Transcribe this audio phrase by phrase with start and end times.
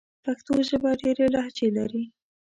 [0.23, 2.03] پښتو ژبه ډېري لهجې لري.